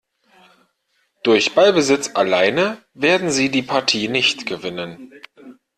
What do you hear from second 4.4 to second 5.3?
gewinnen.